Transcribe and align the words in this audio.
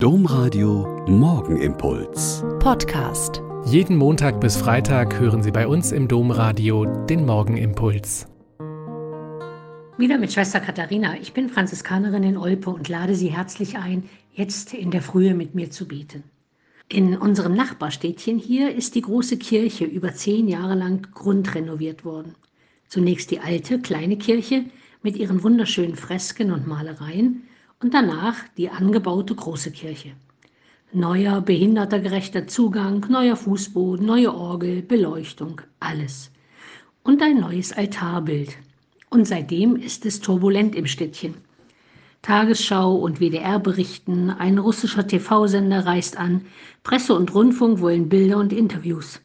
Domradio 0.00 1.04
Morgenimpuls. 1.08 2.44
Podcast. 2.60 3.42
Jeden 3.66 3.96
Montag 3.96 4.40
bis 4.40 4.56
Freitag 4.56 5.18
hören 5.18 5.42
Sie 5.42 5.50
bei 5.50 5.66
uns 5.66 5.90
im 5.90 6.06
Domradio 6.06 6.84
den 7.06 7.26
Morgenimpuls. 7.26 8.28
Wieder 9.98 10.18
mit 10.18 10.32
Schwester 10.32 10.60
Katharina. 10.60 11.16
Ich 11.20 11.32
bin 11.32 11.48
Franziskanerin 11.48 12.22
in 12.22 12.36
Olpe 12.36 12.70
und 12.70 12.88
lade 12.88 13.16
Sie 13.16 13.32
herzlich 13.32 13.76
ein, 13.76 14.08
jetzt 14.32 14.72
in 14.72 14.92
der 14.92 15.02
Frühe 15.02 15.34
mit 15.34 15.56
mir 15.56 15.72
zu 15.72 15.88
beten. 15.88 16.22
In 16.88 17.16
unserem 17.16 17.56
Nachbarstädtchen 17.56 18.38
hier 18.38 18.72
ist 18.72 18.94
die 18.94 19.02
große 19.02 19.36
Kirche 19.36 19.84
über 19.84 20.14
zehn 20.14 20.46
Jahre 20.46 20.76
lang 20.76 21.08
grundrenoviert 21.12 22.04
worden. 22.04 22.36
Zunächst 22.86 23.32
die 23.32 23.40
alte, 23.40 23.80
kleine 23.80 24.16
Kirche 24.16 24.62
mit 25.02 25.16
ihren 25.16 25.42
wunderschönen 25.42 25.96
Fresken 25.96 26.52
und 26.52 26.68
Malereien 26.68 27.48
und 27.80 27.94
danach 27.94 28.36
die 28.56 28.70
angebaute 28.70 29.34
große 29.34 29.70
Kirche. 29.70 30.12
Neuer 30.92 31.40
behindertergerechter 31.40 32.46
Zugang, 32.46 33.06
neuer 33.08 33.36
Fußboden, 33.36 34.04
neue 34.04 34.34
Orgel, 34.34 34.82
Beleuchtung, 34.82 35.60
alles. 35.80 36.30
Und 37.02 37.22
ein 37.22 37.40
neues 37.40 37.72
Altarbild. 37.72 38.56
Und 39.10 39.26
seitdem 39.26 39.76
ist 39.76 40.06
es 40.06 40.20
turbulent 40.20 40.74
im 40.74 40.86
Städtchen. 40.86 41.34
Tagesschau 42.22 42.96
und 42.96 43.20
WDR 43.20 43.58
berichten, 43.58 44.30
ein 44.30 44.58
russischer 44.58 45.06
TV-Sender 45.06 45.86
reist 45.86 46.16
an, 46.16 46.46
Presse 46.82 47.14
und 47.14 47.32
Rundfunk 47.32 47.80
wollen 47.80 48.08
Bilder 48.08 48.38
und 48.38 48.52
Interviews. 48.52 49.20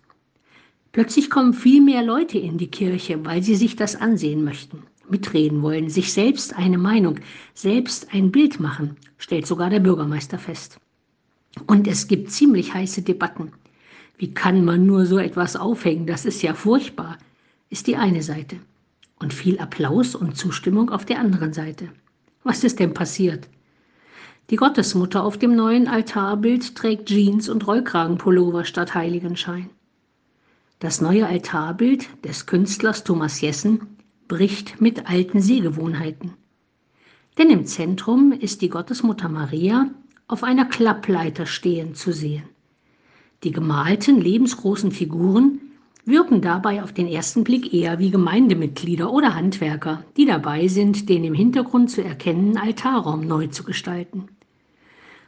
Plötzlich 0.91 1.29
kommen 1.31 1.53
viel 1.53 1.81
mehr 1.81 2.03
Leute 2.03 2.37
in 2.37 2.59
die 2.59 2.69
Kirche, 2.69 3.25
weil 3.25 3.41
sie 3.41 3.55
sich 3.55 3.75
das 3.75 3.95
ansehen 3.95 4.43
möchten 4.43 4.83
mitreden 5.13 5.61
wollen, 5.61 5.89
sich 5.89 6.11
selbst 6.11 6.57
eine 6.57 6.79
Meinung, 6.79 7.19
selbst 7.53 8.13
ein 8.13 8.31
Bild 8.31 8.59
machen, 8.59 8.97
stellt 9.17 9.45
sogar 9.47 9.69
der 9.69 9.79
Bürgermeister 9.79 10.39
fest. 10.39 10.79
Und 11.67 11.87
es 11.87 12.07
gibt 12.07 12.31
ziemlich 12.31 12.73
heiße 12.73 13.03
Debatten. 13.03 13.51
Wie 14.17 14.33
kann 14.33 14.65
man 14.65 14.85
nur 14.85 15.05
so 15.05 15.19
etwas 15.19 15.55
aufhängen? 15.55 16.07
Das 16.07 16.25
ist 16.25 16.41
ja 16.41 16.55
furchtbar, 16.55 17.17
ist 17.69 17.85
die 17.87 17.95
eine 17.95 18.23
Seite. 18.23 18.57
Und 19.19 19.33
viel 19.33 19.59
Applaus 19.59 20.15
und 20.15 20.35
Zustimmung 20.35 20.89
auf 20.89 21.05
der 21.05 21.19
anderen 21.19 21.53
Seite. 21.53 21.89
Was 22.43 22.63
ist 22.63 22.79
denn 22.79 22.93
passiert? 22.93 23.47
Die 24.49 24.57
Gottesmutter 24.57 25.23
auf 25.23 25.37
dem 25.37 25.55
neuen 25.55 25.87
Altarbild 25.87 26.75
trägt 26.75 27.07
Jeans 27.07 27.47
und 27.47 27.65
Rollkragenpullover 27.65 28.65
statt 28.65 28.93
Heiligenschein. 28.95 29.69
Das 30.79 30.99
neue 30.99 31.27
Altarbild 31.27 32.07
des 32.25 32.45
Künstlers 32.45 33.03
Thomas 33.03 33.39
Jessen 33.39 33.87
bricht 34.33 34.81
mit 34.81 35.07
alten 35.07 35.41
Sehgewohnheiten. 35.41 36.31
Denn 37.37 37.51
im 37.51 37.67
Zentrum 37.67 38.31
ist 38.31 38.63
die 38.63 38.69
Gottesmutter 38.69 39.29
Maria 39.29 39.91
auf 40.27 40.43
einer 40.43 40.65
Klappleiter 40.65 41.45
stehend 41.45 41.97
zu 41.97 42.11
sehen. 42.11 42.41
Die 43.43 43.51
gemalten 43.51 44.19
lebensgroßen 44.19 44.91
Figuren 44.91 45.61
wirken 46.05 46.41
dabei 46.41 46.81
auf 46.81 46.91
den 46.91 47.05
ersten 47.05 47.43
Blick 47.43 47.75
eher 47.75 47.99
wie 47.99 48.09
Gemeindemitglieder 48.09 49.13
oder 49.13 49.35
Handwerker, 49.35 50.03
die 50.17 50.25
dabei 50.25 50.67
sind, 50.67 51.09
den 51.09 51.23
im 51.25 51.35
Hintergrund 51.35 51.91
zu 51.91 52.03
erkennenden 52.03 52.57
Altarraum 52.57 53.27
neu 53.27 53.45
zu 53.47 53.63
gestalten. 53.63 54.29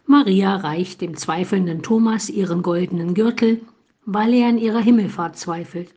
Maria 0.08 0.56
reicht 0.56 1.02
dem 1.02 1.16
zweifelnden 1.16 1.84
Thomas 1.84 2.32
ihren 2.32 2.64
goldenen 2.64 3.14
Gürtel, 3.14 3.62
weil 4.04 4.34
er 4.34 4.48
an 4.48 4.58
ihrer 4.58 4.82
Himmelfahrt 4.82 5.38
zweifelt. 5.38 5.94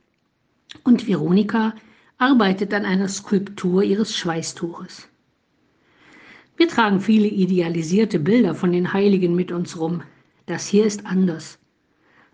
Und 0.85 1.09
Veronika 1.09 1.73
arbeitet 2.21 2.75
an 2.75 2.85
einer 2.85 3.09
Skulptur 3.09 3.85
ihres 3.85 4.17
Schweißtuches. 4.17 5.09
Wir 6.57 6.67
tragen 6.67 7.01
viele 7.01 7.29
idealisierte 7.29 8.19
Bilder 8.19 8.57
von 8.57 8.73
den 8.73 8.93
Heiligen 8.93 9.37
mit 9.37 9.53
uns 9.53 9.79
rum. 9.79 10.03
Das 10.47 10.67
hier 10.67 10.85
ist 10.85 11.07
anders. 11.07 11.61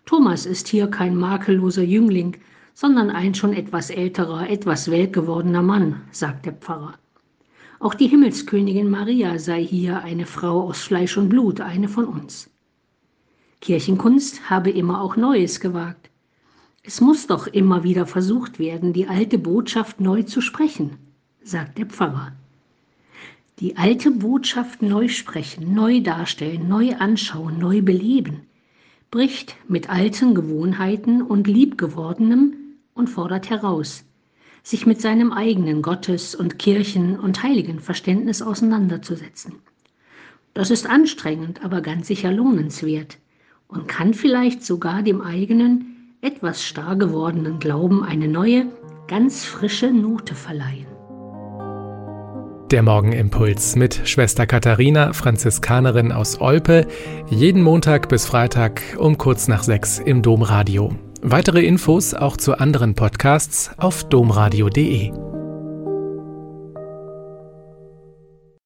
Thomas 0.06 0.46
ist 0.46 0.68
hier 0.68 0.86
kein 0.86 1.14
makelloser 1.14 1.82
Jüngling, 1.82 2.38
sondern 2.72 3.10
ein 3.10 3.34
schon 3.34 3.52
etwas 3.52 3.90
älterer, 3.90 4.48
etwas 4.48 4.90
weltgewordener 4.90 5.62
Mann, 5.62 6.00
sagt 6.10 6.46
der 6.46 6.54
Pfarrer. 6.54 6.94
Auch 7.78 7.92
die 7.92 8.08
Himmelskönigin 8.08 8.88
Maria 8.88 9.38
sei 9.38 9.62
hier 9.62 10.02
eine 10.02 10.24
Frau 10.24 10.62
aus 10.62 10.80
Fleisch 10.80 11.18
und 11.18 11.28
Blut, 11.28 11.60
eine 11.60 11.88
von 11.88 12.06
uns. 12.06 12.48
Kirchenkunst 13.60 14.48
habe 14.48 14.70
immer 14.70 15.02
auch 15.02 15.16
Neues 15.16 15.60
gewagt. 15.60 16.10
Es 16.86 17.00
muss 17.00 17.26
doch 17.26 17.46
immer 17.46 17.82
wieder 17.82 18.04
versucht 18.04 18.58
werden, 18.58 18.92
die 18.92 19.06
alte 19.06 19.38
Botschaft 19.38 20.02
neu 20.02 20.22
zu 20.22 20.42
sprechen, 20.42 20.98
sagt 21.42 21.78
der 21.78 21.86
Pfarrer. 21.86 22.32
Die 23.58 23.78
alte 23.78 24.10
Botschaft 24.10 24.82
neu 24.82 25.08
sprechen, 25.08 25.72
neu 25.72 26.02
darstellen, 26.02 26.68
neu 26.68 26.94
anschauen, 26.96 27.58
neu 27.58 27.80
beleben, 27.80 28.42
bricht 29.10 29.56
mit 29.66 29.88
alten 29.88 30.34
Gewohnheiten 30.34 31.22
und 31.22 31.46
Liebgewordenem 31.46 32.52
und 32.92 33.08
fordert 33.08 33.48
heraus, 33.48 34.04
sich 34.62 34.84
mit 34.84 35.00
seinem 35.00 35.32
eigenen 35.32 35.80
Gottes- 35.80 36.34
und 36.34 36.58
Kirchen- 36.58 37.18
und 37.18 37.42
Heiligenverständnis 37.42 38.42
auseinanderzusetzen. 38.42 39.54
Das 40.52 40.70
ist 40.70 40.86
anstrengend, 40.86 41.64
aber 41.64 41.80
ganz 41.80 42.08
sicher 42.08 42.30
lohnenswert 42.30 43.16
und 43.68 43.88
kann 43.88 44.12
vielleicht 44.12 44.62
sogar 44.62 45.02
dem 45.02 45.22
eigenen 45.22 45.93
etwas 46.24 46.64
starr 46.64 46.96
gewordenen 46.96 47.58
Glauben 47.58 48.02
eine 48.02 48.28
neue, 48.28 48.66
ganz 49.08 49.44
frische 49.44 49.92
Note 49.92 50.34
verleihen. 50.34 50.86
Der 52.70 52.82
Morgenimpuls 52.82 53.76
mit 53.76 54.00
Schwester 54.08 54.46
Katharina, 54.46 55.12
Franziskanerin 55.12 56.12
aus 56.12 56.40
Olpe, 56.40 56.86
jeden 57.28 57.62
Montag 57.62 58.08
bis 58.08 58.24
Freitag 58.24 58.80
um 58.98 59.18
kurz 59.18 59.48
nach 59.48 59.62
sechs 59.62 59.98
im 59.98 60.22
Domradio. 60.22 60.94
Weitere 61.20 61.62
Infos 61.62 62.14
auch 62.14 62.38
zu 62.38 62.58
anderen 62.58 62.94
Podcasts 62.94 63.70
auf 63.76 64.04
domradio.de. 64.04 65.23